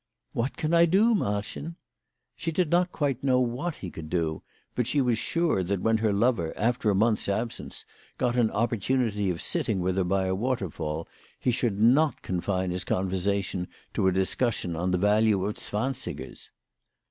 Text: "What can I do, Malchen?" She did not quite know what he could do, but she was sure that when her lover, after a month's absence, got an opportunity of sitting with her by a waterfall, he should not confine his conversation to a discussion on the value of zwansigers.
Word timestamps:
"What 0.33 0.57
can 0.57 0.73
I 0.73 0.85
do, 0.87 1.13
Malchen?" 1.13 1.75
She 2.35 2.51
did 2.51 2.71
not 2.71 2.91
quite 2.91 3.23
know 3.23 3.39
what 3.39 3.75
he 3.75 3.91
could 3.91 4.09
do, 4.09 4.41
but 4.73 4.87
she 4.87 4.99
was 4.99 5.19
sure 5.19 5.61
that 5.61 5.81
when 5.81 5.99
her 5.99 6.11
lover, 6.11 6.53
after 6.57 6.89
a 6.89 6.95
month's 6.95 7.29
absence, 7.29 7.85
got 8.17 8.35
an 8.35 8.49
opportunity 8.49 9.29
of 9.29 9.43
sitting 9.43 9.79
with 9.79 9.97
her 9.97 10.03
by 10.03 10.25
a 10.25 10.33
waterfall, 10.33 11.07
he 11.39 11.51
should 11.51 11.79
not 11.79 12.23
confine 12.23 12.71
his 12.71 12.83
conversation 12.83 13.67
to 13.93 14.07
a 14.07 14.11
discussion 14.11 14.75
on 14.75 14.89
the 14.89 14.97
value 14.97 15.45
of 15.45 15.59
zwansigers. 15.59 16.49